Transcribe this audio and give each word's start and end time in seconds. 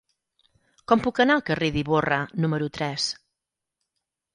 Com 0.91 1.03
puc 1.09 1.21
anar 1.25 1.37
al 1.41 1.45
carrer 1.51 1.71
d'Ivorra 1.77 2.21
número 2.43 2.75
tres? 2.83 3.11